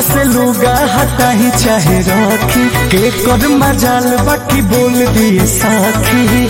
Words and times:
लुगा 0.00 0.74
हटा 0.94 1.30
ही 1.30 1.50
चाहे 1.50 2.00
रखी। 2.00 2.88
के 2.88 3.10
कर 3.10 3.48
मजाल 3.48 4.16
बाकी 4.26 4.62
बोल 4.62 5.06
दिए 5.06 5.46
साखी। 5.46 6.48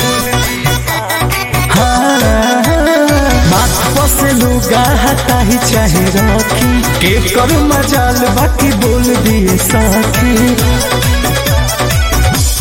लुगा 4.33 4.83
हटा 5.03 5.39
ही। 5.41 5.59
चाहे 5.59 6.05
रखी। 6.05 6.83
के 6.83 7.35
कर 7.35 7.59
मजाल 7.63 8.15
बाकी 8.15 8.73
बोल 8.73 9.03
दिए 9.03 9.57
साखी। 9.57 10.55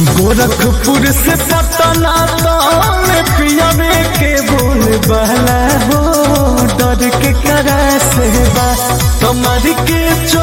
गोरखपुर 0.01 1.11
से 1.11 1.35
पटना 1.35 2.15
में 3.07 3.23
पियावे 3.23 4.03
के 4.19 4.41
बोल 4.41 4.97
बहला 4.97 5.61
हो। 5.85 6.01
डर 6.65 7.09
के 7.09 7.33
करा 7.33 7.97
से 7.97 8.29
बा। 8.49 8.97
कमर 9.21 9.73
के 9.81 10.27
चोल 10.27 10.40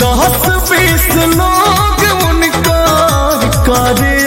दस 0.00 0.42
बीस 0.70 1.06
लोग 1.38 2.02
उनका 2.26 2.80
करे 3.68 4.19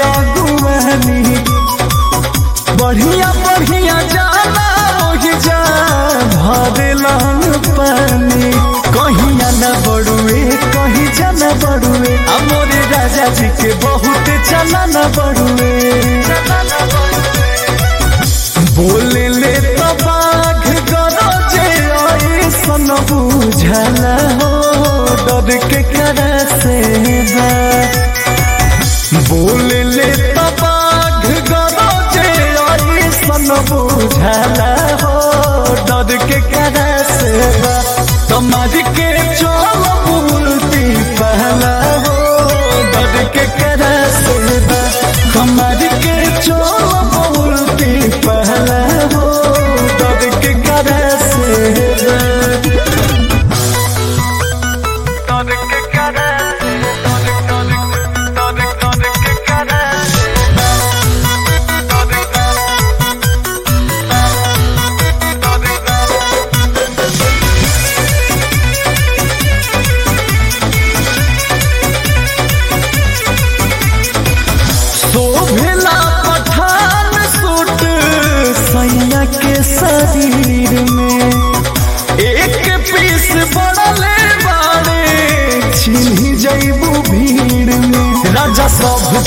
भरेलन 7.83 8.31
पानी 8.33 8.51
कहिया 8.95 9.49
न 9.59 9.73
बड़ुए, 9.85 10.41
कहीं 10.75 11.07
जाना 11.19 11.49
बड़ुए। 11.63 12.15
अमोरे 12.35 12.79
राजा 12.91 13.27
जी 13.37 13.47
के 13.61 13.73
बहुत 13.83 14.27
चला 14.49 14.85
न 14.93 15.03
बड़ुए। 15.17 15.71
बोले 18.77 19.27
ले 19.39 19.53
तो 19.77 19.89
बाघ 20.03 20.63
गरजे 20.91 21.67
ऐसन 22.47 22.87
बुझला 23.11 24.15
हो, 24.39 24.51
डर 25.25 25.57
के 25.69 25.81
करा 25.93 26.31
से 26.63 26.77
बा 27.35 27.51
बोले 29.29 29.83
ले 29.95 30.09
तो 30.33 30.45
तुम्हारी 38.53 38.81
के 38.97 39.09
चोल 39.37 39.83
बोलती 40.07 40.83
पहला 41.19 41.73
हो। 42.03 42.17
डर 42.93 43.15
के 43.35 43.45
कर 43.59 43.81
से 44.17 44.35
के 46.05 46.15
चोल 46.45 46.91
बोलती 47.13 47.91
पहला 48.25 48.79
हो। 49.15 49.32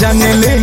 जाने 0.00 0.32
ले 0.42 0.54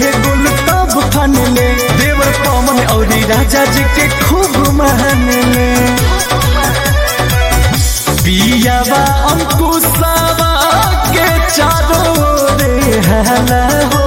तब 0.67 0.94
खान 1.13 1.35
ले। 1.55 1.67
देवर 1.99 2.31
पवन 2.45 2.79
और 2.95 3.05
राजा 3.31 3.63
जी 3.75 3.83
के 3.97 4.07
खूब 4.23 4.57
मान 4.79 5.27
ले। 5.53 5.71
पियावा, 8.23 9.01
अंकुशावा 9.31 10.51
के 11.16 11.27
चारों 11.55 12.13
रे 12.59 12.99
हो 13.93 14.05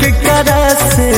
के 0.00 0.10
करा 0.26 0.62
से 0.92 1.10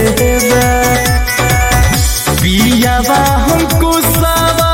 पियावा, 2.42 3.20
अंकुशावा 3.54 4.70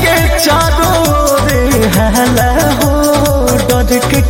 के 0.00 0.14
हो 2.82 2.92
के 4.10 4.20